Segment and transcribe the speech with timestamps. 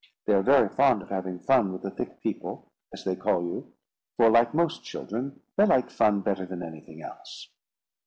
[0.25, 3.71] They are very fond of having fun with the thick people, as they call you;
[4.17, 7.49] for, like most children, they like fun better than anything else."